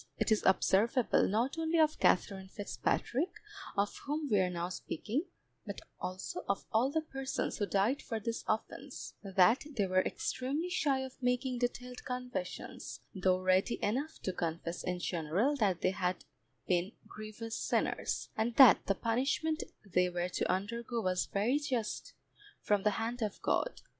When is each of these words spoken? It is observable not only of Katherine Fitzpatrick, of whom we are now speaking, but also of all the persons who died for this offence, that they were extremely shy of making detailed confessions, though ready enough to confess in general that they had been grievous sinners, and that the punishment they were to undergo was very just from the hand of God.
It 0.17 0.31
is 0.31 0.41
observable 0.47 1.27
not 1.27 1.59
only 1.59 1.77
of 1.77 1.99
Katherine 1.99 2.47
Fitzpatrick, 2.47 3.33
of 3.77 3.97
whom 4.07 4.27
we 4.31 4.39
are 4.39 4.49
now 4.49 4.69
speaking, 4.69 5.25
but 5.63 5.79
also 5.99 6.43
of 6.49 6.65
all 6.73 6.89
the 6.89 7.01
persons 7.03 7.59
who 7.59 7.67
died 7.67 8.01
for 8.01 8.19
this 8.19 8.43
offence, 8.47 9.13
that 9.21 9.63
they 9.77 9.85
were 9.85 10.01
extremely 10.01 10.71
shy 10.71 11.01
of 11.01 11.21
making 11.21 11.59
detailed 11.59 12.03
confessions, 12.03 13.01
though 13.13 13.39
ready 13.41 13.77
enough 13.83 14.19
to 14.23 14.33
confess 14.33 14.83
in 14.83 14.97
general 14.97 15.55
that 15.57 15.81
they 15.81 15.91
had 15.91 16.25
been 16.67 16.93
grievous 17.05 17.55
sinners, 17.55 18.29
and 18.35 18.55
that 18.55 18.83
the 18.87 18.95
punishment 18.95 19.61
they 19.85 20.09
were 20.09 20.29
to 20.29 20.51
undergo 20.51 20.99
was 21.01 21.27
very 21.27 21.59
just 21.59 22.13
from 22.59 22.81
the 22.81 22.89
hand 22.97 23.21
of 23.21 23.39
God. 23.43 23.81